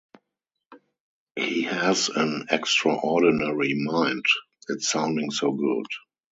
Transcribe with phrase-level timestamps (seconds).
[1.35, 4.25] He has an extraordinary mind-
[4.67, 5.85] it's sounding so good.